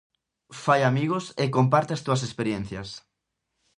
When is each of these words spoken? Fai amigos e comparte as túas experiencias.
Fai 0.63 0.79
amigos 0.85 1.25
e 1.43 1.45
comparte 1.57 1.91
as 1.95 2.03
túas 2.05 2.21
experiencias. 2.27 2.89